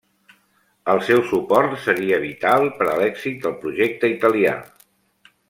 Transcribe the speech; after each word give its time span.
El 0.93 1.01
seu 1.09 1.21
suport 1.31 1.75
seria 1.83 2.19
vital 2.23 2.65
per 2.81 2.89
a 2.95 2.97
l'èxit 3.03 3.39
del 3.45 3.55
projecte 3.67 4.13
italià. 4.17 4.57